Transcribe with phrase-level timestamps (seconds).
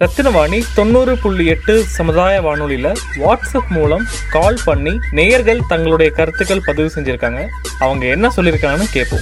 [0.00, 7.40] ரத்தினவாணி தொண்ணூறு புள்ளி எட்டு சமுதாய வானொலியில் வாட்ஸ்அப் மூலம் கால் பண்ணி நேயர்கள் தங்களுடைய கருத்துக்கள் பதிவு செஞ்சுருக்காங்க.
[7.78, 9.20] அவங்க என்ன சொல்லியிருக்காங்கன்னு கேட்போம்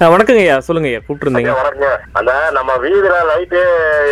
[0.00, 0.54] வணக்கங்க ஐயா.
[0.66, 0.98] சொல்லுங்க ஐயா.
[1.04, 1.50] கூப்பிட்டுருந்தீங்க.
[1.50, 1.88] ஐயா வணக்கங்க.
[2.18, 3.60] அந்த நம்ம வீதியில லைட்டு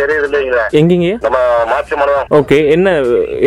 [0.03, 0.63] எரியுது இல்லைங்களா.
[0.79, 1.09] எங்கேங்க?
[1.25, 1.37] நம்ம
[1.71, 2.57] மாற்றி மனம் ஓகே.
[2.75, 2.93] என்ன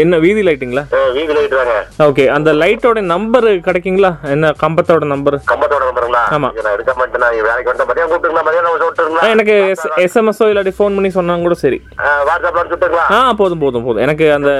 [0.02, 0.84] என்ன வீதி லைட்டுங்களா
[1.16, 1.74] வீதி லைட் தாங்க.
[2.06, 2.24] ஓகே.
[2.36, 4.10] அந்த லைட்டோட நம்பர் கிடைக்குங்களா?
[4.34, 6.50] என்ன கம்பத்தோட நம்பர் கம்பத்தோட நம்பருங்களா ஆமா.
[6.74, 7.22] எடுக்க மாட்டேன்.
[7.24, 11.56] நான் வேலைக்கு வந்து மதியம் கூப்பிட்டுங்களா மதியம் நம்ம எனக்கு எஸ் எஸ்எம்எஸ்ஓ இல்லாட்டி ஃபோன் பண்ணி சொன்னாங்க கூட
[11.64, 11.80] சரி.
[12.28, 14.02] வாட்ஸ்அப்ல அனுப்பிச்சுட்டுங்களா ஆ போதும் போதும் போதும்.
[14.06, 14.52] எனக்கு அந்த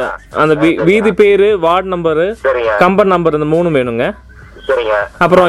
[0.45, 0.55] அந்த
[0.91, 2.27] வீதி பேரு வார்டு நம்பரு
[2.85, 4.07] கம்பர் நம்பர் இந்த மூணு வேணுங்க.
[4.69, 4.97] சரிங்க.
[5.25, 5.47] அப்புறம்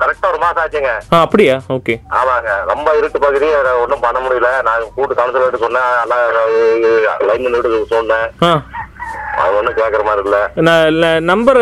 [0.00, 0.92] கரெக்டா ஒரு மாசம் ஆச்சுங்க.
[1.14, 1.56] ஆ அப்படியா?
[1.76, 1.94] ஓகே.
[2.20, 2.50] ஆமாங்க.
[2.72, 3.48] ரொம்ப இருட்டு பகுதி
[3.82, 4.50] ஒன்றும் பண்ண முடியல.
[4.68, 5.92] நான் கூட்டு கவுன்சிலர் சொன்னேன்.
[6.04, 6.24] எல்லாம்
[7.28, 8.26] லைன் நின்று சொன்னேன்.
[9.42, 10.40] அது ஒன்றும் கேட்குற மாதிரி இல்லை.
[10.66, 11.60] நான் நம்பர்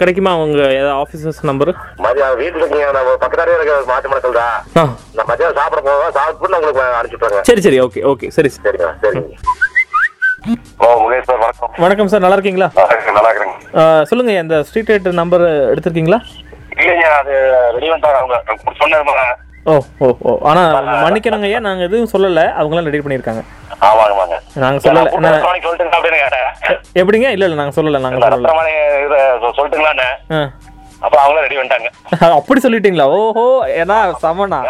[0.00, 1.70] கிடைக்குமா அவங்க ஏதாவது ஆஃபீஸர்ஸ் நம்பர்
[2.04, 4.56] மதியம் வீட்டுல இருக்கீங்க நான் பக்கத்தாரியே இருக்க மாட்டு மணக்கல் தான்
[5.16, 8.64] நான் மதியம் சாப்பிட போவேன் சாப்பிட்டு உங்களுக்கு அனுப்பிச்சுட்டுறேன் சரி சரி ஓகே ஓகே சரி சரி.
[8.68, 9.36] சரிங்க சரிங்க.
[10.84, 11.70] ஓ முகேஷ் சார் வணக்கம்.
[11.84, 12.68] வணக்கம் சார் நல்லா இருக்கீங்களா?
[13.18, 13.53] நல்லா இருக்கிறேங்க.
[14.10, 16.18] சொல்லுங்க இந்த ஸ்ட்ரீட் லைட் நம்பர் எடுத்திருக்கீங்களா?
[16.78, 17.32] இல்லைங்க அது
[17.74, 18.36] ரெடி பண்ணிட்டாங்க அவங்க
[18.80, 19.24] சொன்னது
[19.66, 20.30] ஓ ஓ ஓ.
[20.48, 20.72] ஆனால்
[21.04, 23.42] மன்னிக்கணுங்க ஐயா நாங்கள் எதுவும் சொல்லலை அவங்களாம் ரெடி பண்ணியிருக்காங்க.
[23.86, 25.04] ஆமாங்க வாங்க நாங்கள் சொல்லலை
[27.00, 27.28] எப்படிங்க?
[27.36, 28.50] இல்லை இல்லை நாங்கள் சொல்லலை இல்ல, சொல்லலை.
[29.56, 30.08] சொல்லிட்டுங்களான்னு.
[31.02, 31.88] அப்ப அவங்களும் ரெடி பண்ணிட்டாங்க
[32.38, 33.06] அப்படி சொல்லிட்டீங்களா?
[33.16, 33.44] ஓஹோ
[33.80, 34.60] ஏன்னா சமனா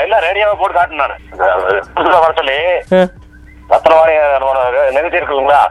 [0.00, 1.16] எல்லாம் ரெடியாவே போட்டு
[1.94, 2.58] புதுசா வர சொல்லி
[4.34, 4.60] நம்மளோட
[4.96, 5.62] நிகழ்ச்சி இருக்குங்களா?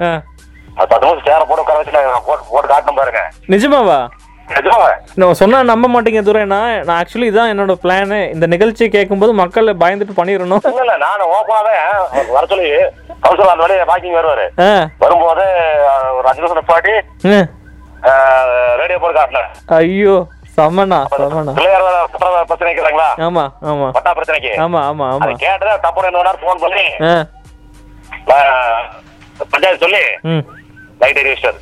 [0.81, 3.21] பத்து நிமிஷம் சேர போட்டு உட்கார வச்சு நான் போட்டு போட்டு காட்டணும் பாருங்க.
[3.53, 3.99] நிஜமாவா?
[5.19, 10.15] நான் சொன்னா நம்ப மாட்டீங்க துரைனா நான் ஆக்சுவலி இதான் என்னோட பிளானு இந்த நிகழ்ச்சியை கேட்கும்போது மக்கள் பயந்துட்டு
[10.19, 10.63] பண்ணிடணும்.
[10.81, 11.75] இல்ல நான் ஓப்பனாவே
[12.35, 12.69] வர சொல்லி
[13.23, 14.45] கவுன்சிலர் அந்த வழியை வாக்கிங் வருவாரு.
[15.03, 15.45] வரும்போது
[16.17, 16.95] ஒரு அஞ்சு நிமிஷம் நிப்பாட்டி.
[18.81, 20.15] ரேடியோ போட்டு காட்டினேன் ஐயோ
[20.55, 21.51] சமனா சமனா
[22.49, 23.87] பிரச்சனை இருக்கிறாங்களா ஆமா ஆமா.
[23.97, 24.53] பட்டா பிரச்சனைக்கு.
[24.65, 25.29] ஆமா ஆமா ஆமா.
[25.45, 26.85] கேட்டதா தப்பு என்ன ஃபோன் பண்ணி
[29.51, 30.03] பஞ்சாயத்து சொல்லி
[31.01, 31.19] லைட்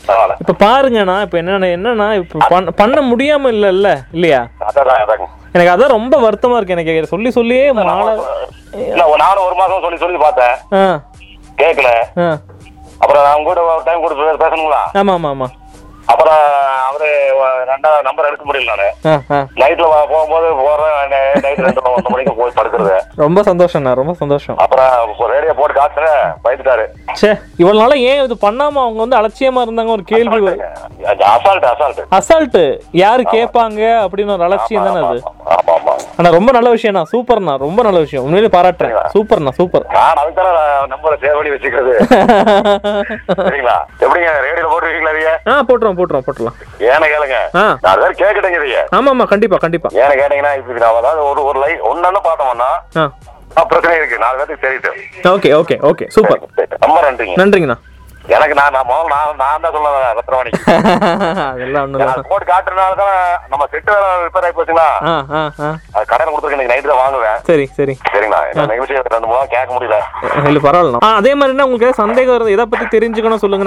[0.07, 0.35] பரவாயில்ல.
[0.41, 2.37] இப்போ பாருங்கண்ணா இப்போ என்னன்னா என்னன்னா இப்போ
[2.79, 4.41] பண்ண முடியாம இல்லைல்ல இல்லையா?
[4.61, 9.99] அதான் அதாங்க எனக்கு அதான் ரொம்ப வருத்தமா இருக்கு எனக்கு சொல்லி சொல்லியே இல்ல நானும் ஒரு மாசம் சொல்லி
[10.03, 10.55] சொல்லி பார்த்தேன்.
[11.61, 11.91] கேட்கல
[13.01, 14.81] அப்புறம் அவங்க கூட டைம் கொடுத்து பேசணுங்களா?
[14.99, 15.47] ஆமா ஆமா ஆமா.
[16.11, 16.41] அப்புறம்
[16.87, 17.07] அவரு
[17.69, 18.87] ரெண்டாவது நம்பர் எடுக்க முடியல நானு.
[19.61, 20.95] நைட்ல போகும்போது போறேன்
[21.43, 22.95] நைட் ரெண்டு ஒன்றரை மணிக்கு போய் படுக்கிறது.
[23.23, 24.57] ரொம்ப சந்தோஷம்ண்ணா ரொம்ப சந்தோஷம்.
[24.65, 26.85] அப்புறம் ரேடியோ போட்டு காட்டுறேன் பயந்துட்டாரு.
[27.19, 27.31] ச்சே
[27.61, 29.93] இவ்வளவு நாளா ஏன் இது பண்ணாம அவங்க வந்து அலட்சியமா இருந்தாங்க?
[29.97, 30.39] ஒரு கேள்வி
[31.35, 32.63] அசால்ட் அசால்ட் அசால்ட்டு
[33.03, 33.81] யாரு கேட்பாங்க?
[34.05, 35.21] அப்படின்னு ஒரு அலட்சியம் தானே அது?
[36.19, 37.01] ஆனா ரொம்ப நல்ல விஷயம்ண்ணா.
[37.11, 37.53] சூப்பர்ண்ணா.
[37.63, 38.23] ரொம்ப நல்ல விஷயம்.
[38.25, 38.93] உண்மையிலே பாராட்டுறேன்.
[39.15, 39.85] சூப்பர்ண்ணா சூப்பர்.
[39.95, 40.51] நான் அதுக்கு தானே
[40.93, 41.93] நம்பரை சேவ் பண்ணி வச்சுக்கிறது.
[43.47, 43.75] சரிங்களா?
[44.03, 44.31] எப்படிங்க?
[44.45, 45.33] ரேடியோல போட்டுருக்கீங்களா இதைய?
[45.51, 46.57] ஆ போட்டுருவோம் போட்டுருவோம் போட்டுருலாம்.
[46.89, 47.39] ஏன்னு கேளுங்க.
[47.85, 48.81] நான் வேற கேட்கட்டேங்க இதைய.
[48.97, 49.91] ஆமா ஆமா கண்டிப்பா கண்டிப்பா.
[50.01, 52.71] ஏன்னு கேட்டீங்கன்னா இப்ப நான் அதாவது ஒரு ஒரு லைன் ஒன்னு பார்த்தோம்னா
[53.69, 54.17] பிரச்சனை இருக்கு.
[54.23, 54.89] நாலு பேருக்கு தெரியுது.
[55.35, 56.05] Okay okay okay.
[56.15, 56.41] சூப்பர்.
[56.85, 57.37] ரொம்ப நன்றிங்க.
[57.43, 57.77] நன்றிங்கண்ணா.
[58.35, 60.61] எனக்கு நான் நான் முதல்ல நான் நான் தான் சொல்லுவேன் ரத்னவாணிக்கு.
[61.51, 63.15] அதெல்லாம் ஒண்ணும் நான் போட்டு காட்டுறதுனால தான்
[63.51, 64.87] நம்ம செட்டு வேலை ரிப்பேர் ஆகி போச்சுங்களா?
[65.95, 67.39] அது கடையில் கொடுத்துருக்கு இன்னைக்கு நைட்டு தான் வாங்குவேன்.
[67.49, 67.95] சரி சரி.
[68.13, 68.41] சரிங்களா?
[68.73, 69.99] நிகழ்ச்சி ரெண்டு மூணு கேட்க முடியல.
[70.49, 71.01] இல்லை பரவாயில்ல.
[71.05, 73.65] ஆ அதே மாதிரி என்ன உங்களுக்கு சந்தேகம் வருது எதை பற்றி தெரிஞ்சுக்கணும் சொல்லுங்க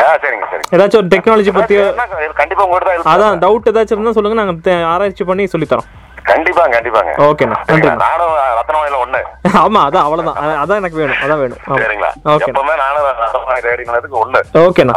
[0.00, 0.70] ஆ சரிங்க சரிங்க.
[0.76, 2.06] ஏதாச்சும் ஒரு டெக்னாலஜி என்ன,
[2.40, 2.64] கண்டிப்பா.
[3.12, 5.88] அதான் டவுட் ஏதாச்சும் இருந்தால் சொல்லுங்க நாங்கள் ஆராய்ச்சி பண்ணி சொல்லித்தரோம்.
[6.30, 6.72] கண்டிப்பாங்க.
[6.76, 9.20] கண்டிப்பாங்க ஓகேண்ணா நன்றிண்ணா நானும் ரத்னவாணியில ஒண்ணு.
[9.60, 11.60] ஆமாம் அதான் அவ்வளோதான் அ- அதான் எனக்கு வேணும் அதான் வேணும்.
[11.66, 11.78] ஆமா.
[11.80, 12.10] சரிங்களா?
[12.46, 14.40] எப்பவுமே நானும் ரத்னவாணி ரேடியோக்கு ஒண்ணு.
[14.62, 14.94] ஓகேண்ணா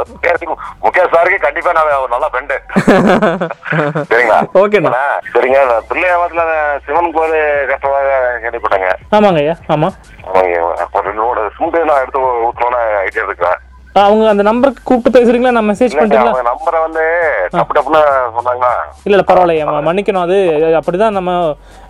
[0.83, 2.55] முகேஷ் சாருக்கு கண்டிப்பா நான் ஒரு நல்ல ஃப்ரெண்டு
[4.09, 4.39] சரிங்களா?
[4.61, 4.91] ஓகேண்ணா
[5.33, 6.43] சரிங்க பிள்ளையாவத்துல
[6.85, 7.37] சிவன் கோயில்
[7.71, 8.11] கட்டுறதாக
[8.43, 8.89] கேள்விப்பட்டேங்க.
[9.15, 9.95] ஆமாங்க ஐயா ஆமாம்
[10.29, 10.57] ஆமாங்க.
[10.93, 13.59] ஒரு ரெண்டு மூணு சிமெண்ட் நான் எடுத்து ஊற்றணும்னு ஐடியா இருக்கேன்
[14.01, 15.53] அவங்க அந்த நம்பருக்கு கூப்பிட்டு பேசுறீங்களா?
[15.55, 17.03] நான் மெசேஜ் பண்ணிட்டீங்களா அவங்க நம்பரை வந்து
[17.53, 18.01] டப்பு டப்புன்னு
[18.37, 18.71] சொன்னாங்களா?
[19.03, 20.37] இல்லை இல்லை பரவாயில்ல ஏம்மா, மன்னிக்கணும் அது
[20.79, 21.31] அப்படிதான் நம்ம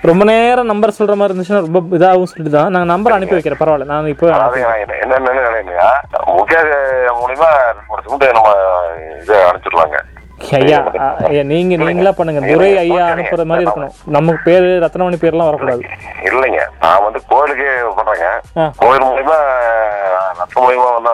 [0.10, 3.90] ரொம்ப நேரம் நம்பர் சொல்கிற மாதிரி இருந்துச்சுன்னா ரொம்ப இதாகவும் சொல்லிட்டு தான் நாங்கள் நம்பர் அனுப்பி வைக்கிறேன் பரவாயில்ல
[3.92, 4.28] நான் இப்போ
[5.04, 5.32] என்னன்னு
[7.22, 7.50] மூலியமா
[8.32, 8.52] நம்ம
[9.22, 10.00] இதை அனுப்பிச்சிடலாங்க.
[10.58, 10.78] ஐயா
[11.28, 12.42] ஐயா நீங்க நீங்களா பண்ணுங்க.
[12.50, 13.94] துரை ஐயா அனுப்புற மாதிரி இருக்கணும்.
[14.16, 15.84] நமக்கு பேரு ரத்னமணி பேர்லாம் வரக்கூடாது.
[16.30, 16.62] இல்லைங்க.
[16.84, 17.68] நான் வந்து கோயிலுக்கு
[18.00, 18.28] பண்றேங்க.
[18.82, 19.38] கோயில் மூலியமா
[20.40, 21.14] நட்பு மூலியமா வந்து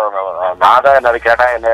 [0.64, 1.70] நான் தான் என்ன கேட்டேன் என்ன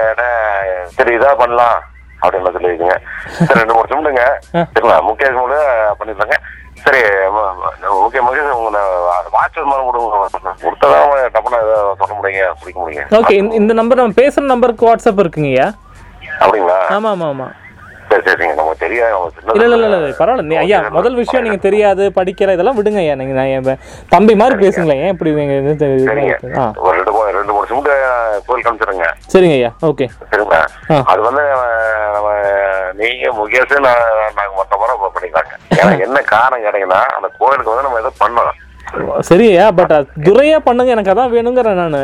[0.98, 1.78] சரி இதா பண்ணலாம்
[2.22, 2.98] அப்படின்னு சொல்லியிருக்கீங்க
[3.40, 4.24] சரி ரெண்டு மூணு சிமெண்ட்டுங்க
[4.54, 4.62] ஆ.
[4.68, 5.66] சரிங்களா முகேஷ் மூலம்
[6.00, 6.38] பண்ணிருந்தாங்க
[6.84, 7.01] சரி
[8.01, 8.81] ஓகே முகேஷ் உங்களை
[9.36, 9.60] வாட்ச்
[10.63, 11.06] கொடுத்ததான்
[11.36, 11.60] டப்புனா
[12.01, 13.06] சொல்ல முடியுங்க பிடிக்க முடியுங்க.
[13.19, 15.68] ஓகே இந்த நம்பர் நம்ம பேசுற நம்பருக்கு வாட்ஸ்அப் இருக்குங்கய்யா
[16.40, 16.80] அப்படிங்களா?
[16.96, 17.48] ஆமா ஆமா ஆமா
[18.08, 20.58] இல்ல இல்ல இல்ல பரவாயில்ல.
[20.60, 23.16] ஐயா முதல் விஷயம் நீங்க தெரியாது படிக்கிற இதெல்லாம் விடுங்க ஐயா.
[23.16, 23.80] நீங்க நான்
[24.10, 25.02] தம்பி மாதிரி பேசுங்களேன்.
[25.04, 25.56] ஏன் இப்படி நீங்க
[26.84, 27.90] ஒரு ரெண்டு ரெண்டு மூணு சிமெண்ட்
[28.48, 29.72] கோயில் காமிச்சிருங்க சரிங்க ஐயா.
[29.90, 30.08] ஓகே.
[30.32, 30.62] சரிங்களா.
[31.06, 31.44] அது வந்து
[32.16, 32.34] நம்ம-
[32.94, 34.04] நீங்க முகேஷ் நான்
[34.38, 35.54] நாங்க மொத்த முறை பண்ணிக்கலாங்க.
[35.80, 38.54] ஏன்னா என்ன காரணம் கேட்டீங்கன்னா அந்த கோயிலுக்கு வந்து நம்ம ஏதோ பண்ணோம்
[39.28, 39.66] சரியா?
[39.78, 39.94] பட்
[40.26, 41.98] துரையா பண்ணுங்க எனக்கு அதான் வேணுங்கிறேன் நான்.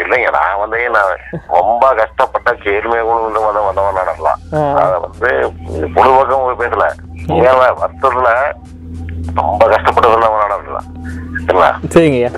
[0.00, 1.12] இல்லைங்க நான் வந்து நான்
[1.56, 4.40] ரொம்ப கஷ்டப்பட்ட கேள்வியை கூட வந்து வந்தவன் நடக்கலாம்.
[4.80, 5.30] அதை வந்து
[6.38, 6.86] உங்களுக்கு பேசல
[7.40, 8.30] ஏன் வருத்தத்துல
[9.38, 10.86] ரொம்ப கஷ்டப்பட்டு நம்ம நடக்கலாம்
[11.94, 12.28] சரிங்களா?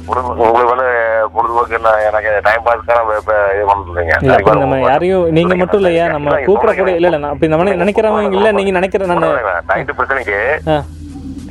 [0.40, 0.88] உங்களுக்கு வந்து
[1.34, 1.76] பொழுதுபோக்கு
[2.08, 3.14] எனக்கு டைம் பாஸ்க்கான
[3.52, 4.14] இது பண்ணுறீங்க
[4.62, 8.72] நம்ம யாரையும் நீங்க மட்டும் இல்லையா நம்ம கூப்பிடக்கூடிய இல்ல இல்ல நான் அப்படி நம்ம நினைக்கிறவங்க இல்ல நீங்க
[8.78, 9.26] நினைக்கிற நான்.
[9.70, 10.38] நைட்டு பிரச்சனைக்கு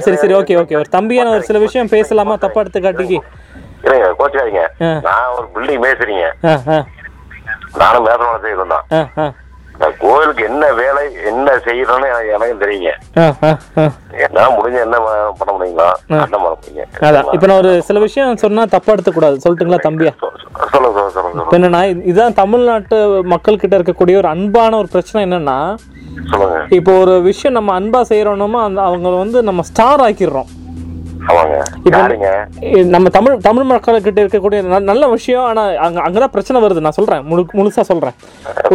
[0.00, 3.18] சரி சரி ஓகே ஓகே ஒரு தம்பியான ஒரு சில விஷயம் பேசலாமா தப்பா எடுத்து காட்டிக்கு
[3.84, 4.08] இல்லைங்க.
[5.00, 5.82] நான் ஒரு பில்டிங்
[6.44, 6.54] ஆ
[7.76, 9.41] நானும் மேதனோட செய்யறோம் தான் ஆ ஆ இந்த
[10.02, 12.90] கோயிலுக்கு என்ன வேலை என்ன செய்யறோம்னு எனக்கு எனக்கும் தெரியுங்க.
[14.26, 14.96] என்ன முடிஞ்ச என்ன
[15.38, 17.30] பண்ண முடியுங்களோ என்ன பண்ண முடியுங்க அதான்.
[17.34, 19.42] இப்போ நான் ஒரு சில விஷயம் சொன்னா தப்பா எடுத்துக்கூடாது.
[19.44, 20.12] சொல்லட்டுங்களா தம்பியா?
[20.74, 22.98] சொல்லுங்க சொல்லுங்க என்னன்னா இதுதான் தமிழ்நாட்டு
[23.34, 25.58] மக்கள்கிட்ட இருக்கக்கூடிய ஒரு அன்பான ஒரு பிரச்சனை என்னன்னா
[26.78, 30.50] இப்போ ஒரு விஷயம் நம்ம அன்பா செய்யறோம்னா அந்த அவங்க வந்து நம்ம ஸ்டார் ஆக்கிடுறோம்.
[32.94, 34.60] நம்ம தமிழ் தமிழ் மக்கள்கிட்ட இருக்கக்கூடிய
[34.90, 36.84] நல்ல விஷயம் ஆனா அங்க அங்கதான் பிரச்சனை வருது.
[36.86, 37.22] நான் சொல்றேன்.
[37.30, 38.16] முழு முழுசா சொல்றேன்.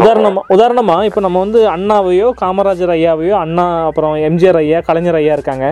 [0.01, 5.65] உதாரணமா உதாரணமா இப்போ நம்ம வந்து அண்ணாவையோ காமராஜர் ஐயாவையோ அண்ணா அப்புறம் எம்ஜிஆர் ஐயா கலைஞர் ஐயா இருக்காங்க.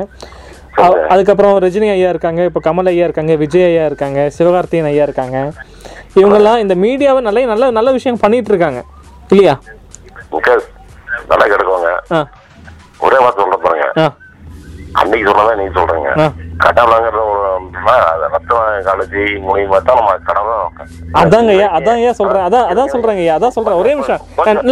[1.13, 2.43] அதுக்கப்புறம் ரஜினி ஐயா இருக்காங்க.
[2.49, 5.37] இப்போ கமல் ஐயா இருக்காங்க விஜய் ஐயா இருக்காங்க சிவகார்த்திகேயன் ஐயா இருக்காங்க.
[6.15, 8.81] இவங்கெல்லாம் இந்த மீடியாவை நல்ல நல்ல நல்ல விஷயம் பண்ணிட்டு இருக்காங்க
[9.29, 9.55] இல்லையா
[11.29, 11.89] நல்லா கிடக்குவாங்க.
[12.11, 12.19] ஆ.
[12.99, 13.87] ஒரே வார்த்தை சொல்ல பாருங்க.
[14.99, 16.09] அன்னைக்கு சொன்னதான் நீங்க சொல்றீங்க.
[16.19, 16.31] ஆ.
[16.63, 17.41] கட்டாளங்கிற ஒரு
[18.33, 19.15] ரத்தம் காலேஜ்
[19.47, 20.53] மூலியமா தான் நம்ம கடமை
[21.21, 22.45] அதாங்க ஐயா அதான் சொல்றேன்?
[22.47, 23.73] அதான் அதான் சொல்றேங்க ஐயா அதான் சொல்றேன்.
[23.73, 24.21] ஒரே நிமிஷம்.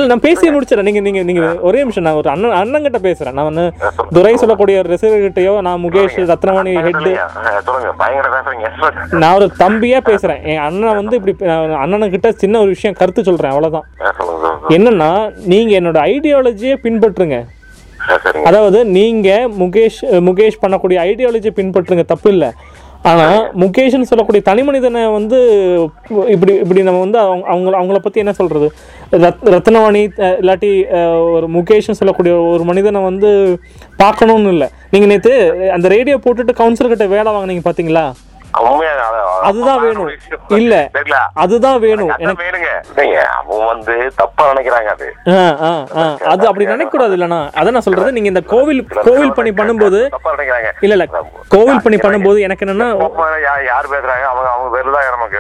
[0.08, 0.82] நான் பேசி முடிச்சிடறேன்.
[0.82, 2.04] நீங்க நீங்க நீங்க ஒரே நிமிஷம்.
[2.04, 3.32] நான் ஒரு அண்ணன் அண்ணன் கிட்ட பேசுறேன்.
[3.32, 3.66] நான் வந்து
[4.14, 7.02] துரை சொல்லக்கூடிய கிட்டயோ நான் முகேஷ் ரத்னமணி ஹெட்
[9.10, 10.44] நான் ஒரு தம்பியா பேசுறேன்.
[10.44, 13.52] என் அண்ணன் வந்து இப்படி நான் அண்ணன் கிட்ட சின்ன ஒரு விஷயம் கருத்து சொல்றேன்.
[13.52, 13.88] அவ்வளவுதான்.
[14.70, 17.38] என்னன்னா நீங்க என்னோட ஐடியாலஜியை பின்பற்றுங்க.
[18.44, 19.30] அதாவது நீங்க
[19.60, 22.50] முகேஷ் முகேஷ் பண்ணக்கூடிய ஐடியாலஜியை பின்பற்றுங்க தப்பு இல்லை
[23.02, 23.26] ஆனா
[23.60, 25.38] முகேஷ்னு சொல்லக்கூடிய தனி மனிதனை வந்து
[26.28, 28.68] இப்படி இப்படி நம்ம வந்து அவங்க அவங்கள அவங்கள பத்தி என்ன சொல்றது?
[29.12, 30.04] ரத் ரத்னவாணி
[30.42, 30.70] இல்லாட்டி
[31.32, 33.32] ஒரு முகேஷ்னு சொல்லக்கூடிய ஒரு மனிதனை வந்து
[33.98, 34.70] பார்க்கணும்னு இல்லை.
[34.92, 35.34] நீங்க நேத்து
[35.72, 37.62] அந்த ரேடியோ போட்டுட்டு கவுன்சிலர் கிட்ட வேலை வாங்குனீங்க
[39.04, 40.10] அது- அதுதான் வேணும்.
[40.58, 40.74] இல்ல.
[41.44, 42.12] அதுதான் வேணும்.
[42.20, 42.46] எனக்கு
[43.34, 45.08] அவங்க வந்து தப்பா நினைக்கிறாங்க அது.
[46.34, 48.16] அது அப்படி நினைக்கக்கூடாது இல்லைண்ணா அதான் நான் சொல்றது.
[48.18, 50.02] நீங்க இந்த கோவில் கோவில் பணி பண்ணும்போது
[50.82, 51.08] இல்ல இல்ல.
[51.56, 52.90] கோவில் பணி பண்ணும்போது எனக்கு என்னன்னா
[53.70, 54.26] யார் பேசுறாங்க?
[54.32, 55.40] அவங்க அவங்க பேர்ல தான் நமக்கு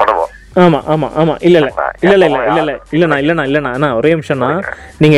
[0.00, 1.32] பண்ணுவோம் ஆமா ஆமா ஆமா.
[1.40, 1.70] இல்ல இல்ல.
[2.04, 2.60] இல்ல இல்ல இல்ல இல்ல.
[2.60, 3.88] இல்ல இல்லண்ணா இல்லண்ணா இல்லண்ணா.
[3.98, 4.48] ஒரே நிமிஷம்ண்ணா.
[4.98, 5.16] நீங்க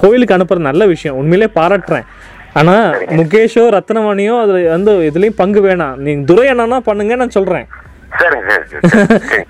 [0.00, 1.16] கோவிலுக்கு அனுப்புறது நல்ல விஷயம்.
[1.20, 2.06] உண்மையிலே பாராட்டுறேன்.
[2.54, 2.74] ஆனா
[3.18, 7.66] முகேஷோ ரத்னவாணியோ அதுல வந்து இதுலயும் பங்கு வேணாம் நீங்க துரை அண்ணா பண்ணுங்க நான் சொல்றேன்.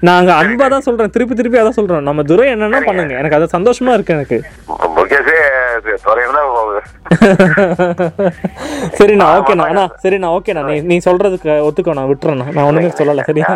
[0.09, 3.95] நாங்க அன்பா தான் சொல்றேன் திருப்பி திருப்பி அதான் சொல்றோம் நம்ம துரை என்னன்னா பண்ணுங்க எனக்கு அது சந்தோஷமா
[3.97, 4.39] இருக்கு எனக்கு
[8.99, 13.51] சரிண்ணா ஓகேண்ணா அண்ணா சரிண்ணா ஓகேண்ணா நீ நீ சொல்றதுக்கு ஒத்துக்கோ நான் விட்டுறேண்ணா நான் ஒண்ணுமே சொல்லல சரியா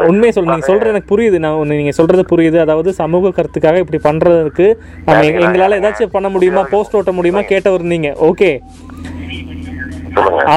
[0.00, 1.38] உண்மையை சொல் நீங்க சொல்றது எனக்கு புரியுது.
[1.38, 2.58] நான் ஒண்ணு நீங்க சொல்றது புரியுது.
[2.58, 6.62] அதாவது சமூக கருத்துக்காக இப்படி பண்றதுக்கு நம்ம எங்க- எங்களால ஏதாச்சும் பண்ண முடியுமா?
[6.70, 7.38] போஸ்ட் ஓட்ட முடியுமா?
[7.40, 8.16] கேட்டவர் நீங்க.
[8.22, 8.58] ஓகே.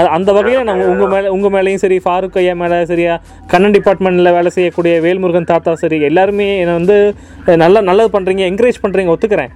[0.10, 4.50] அந்த வகையில நான் உங்க மேல உங்க மேலயும் சரி ஃபாரூக் ஐயா மேல சரியா கண்ணன் டிபார்ட்மெண்ட்ல வேலை
[4.50, 7.16] செய்யக்கூடிய வேல்முருகன் தாத்தா சரி எல்லாருமே என்னை வந்து
[7.58, 9.50] நல்லா நல்லது பண்றீங்க என்கரேஜ் பண்றீங்க ஒத்துக்கிறேன்.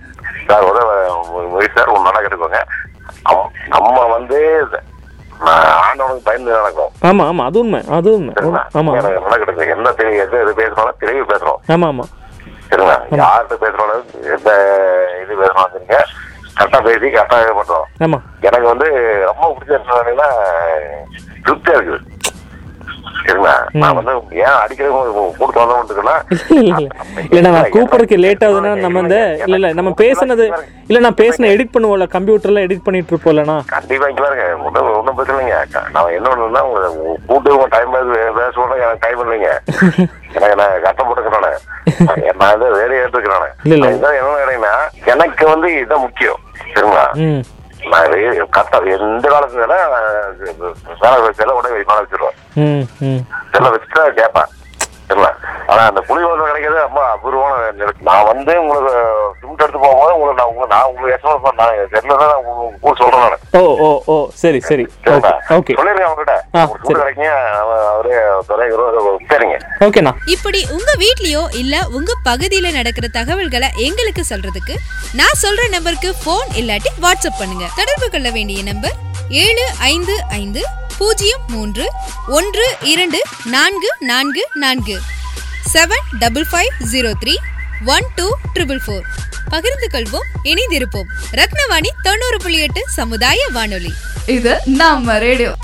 [0.47, 2.57] சார் உதவ சார் ஒன்று
[3.29, 4.67] அம்- நம்ம வந்து
[5.82, 8.34] ஆண்டவனுக்கு பயந்து நடக்கும் ஆமா ஆமா அது உண்மை அது உண்மை.
[8.74, 11.60] ஆமா கேட்டுக்கோங்க என்ன தெரிய எது எது பேசுறோம் தெளிவு பேசுறோம்.
[11.67, 12.06] ஆமா ஆமா.
[12.70, 12.96] சரிங்களா?
[13.20, 13.91] யார்கிட்ட பேசுறோம்
[14.36, 14.51] எந்த
[15.24, 16.00] இது பேசுறோம் சரிங்க.
[16.58, 17.88] கரெக்டாக பேசி கரெக்டாக இது பண்றோம்.
[18.01, 18.20] ஆமா.
[18.41, 18.88] எனக்கு வந்து
[19.25, 19.74] ரொம்ப பிடிச்ச
[21.46, 22.00] திருப்தியா இருக்குது
[23.20, 23.56] சரிங்களா?
[23.81, 24.89] நான் வந்து ஏன் அடிக்கடி
[25.39, 25.63] கூட்டு
[27.31, 30.46] இல்ல நான் கூப்பிடுறதுக்கு லேட் ஆகுதுன்னா நம்ம இந்த இல்ல இல்ல நம்ம பேசுனது
[30.89, 33.57] இல்ல நான் பேசின எடிட் பண்ணுவோம்ல கம்ப்யூட்டர்ல எடிட் பண்ணிட்டு இருப்போம்லண்ணா.
[33.74, 34.46] கண்டிப்பா இங்க பாருங்க
[34.98, 35.57] ஒன்றும் பிரச்சனை இல்லைங்க.
[35.96, 36.81] நான் என்ன ஒண்ணுன்னா உங்க
[37.29, 37.93] கூட்டு உங்க டைம்
[38.39, 39.51] பேசணும் எனக்கு டைம் இல்லைங்க.
[40.38, 42.53] எனக்கு நான் கஷ்டம் போட்டுக்கிறேன் நான்.
[42.53, 43.86] வந்து வேலையை எடுத்துக்கிறேன் இல்ல.
[43.98, 44.17] இதான்
[44.57, 44.74] என்ன
[45.13, 46.41] எனக்கு வந்து இதுதான் முக்கியம்
[46.74, 47.05] சரிங்களா?
[47.91, 49.63] கரெக்டாக எந்த காலத்துல
[51.39, 52.38] செல்ல உடனே மேலே வச்சிருவேன்
[53.51, 54.51] செல்ல வச்சுட்டு கேட்பேன்.
[55.67, 57.72] ஆனா அந்த புளி கிடைக்கிறது ரொம்ப அபூர்வமான.
[58.08, 58.91] நான் வந்து உங்களுக்கு
[59.39, 59.97] சிமெண்ட் எடுத்து உங்களுக்கு
[60.71, 63.43] நான் உங்க நான் உங்களுக்கு எஸ்எம்எஸ் பண்ணேன் செல்ல தான் உங்களுக்கு கூட சொல்றேன் நான்.
[63.59, 64.86] ஓ ஓ ஓ சரி சரி.
[65.57, 66.36] ஓகே சொல்லிருக்கேன் அவங்ககிட்ட
[67.93, 68.15] அவரே
[69.31, 69.55] சரிங்க.
[69.88, 70.13] ஓகேண்ணா.
[70.36, 74.75] இப்படி உங்க வீட்லயோ இல்ல உங்க பகுதியில நடக்கிற தகவல்களை எங்களுக்கு சொல்றதுக்கு
[75.19, 77.65] நான் சொல்ற நம்பருக்கு ஃபோன் இல்லாட்டி வாட்ஸ்அப் பண்ணுங்க.
[77.79, 78.95] தொடர்பு கொள்ள வேண்டிய நம்பர்
[79.43, 80.62] ஏழு ஐந்து ஐந்து
[80.97, 81.86] பூஜ்ஜியம் மூன்று
[82.38, 83.19] ஒன்று இரண்டு
[83.55, 84.97] நான்கு நான்கு நான்கு.
[85.74, 87.33] Seven double five zero three
[87.86, 89.01] one two triple four
[89.50, 91.05] பகிர்ந்து கொள்வோம் இணைந்திருப்போம்.
[91.31, 93.93] ரத்னவாணி தொண்ணூறு புள்ளி எட்டு சமுதாய வானொலி.
[94.25, 95.55] இது நம்ம ரேடியோ.